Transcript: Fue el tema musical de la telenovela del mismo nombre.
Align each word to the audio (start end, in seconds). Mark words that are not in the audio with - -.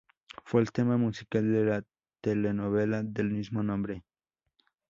Fue 0.45 0.61
el 0.61 0.71
tema 0.71 0.97
musical 0.97 1.53
de 1.53 1.63
la 1.63 1.83
telenovela 2.21 3.03
del 3.03 3.29
mismo 3.29 3.61
nombre. 3.61 4.03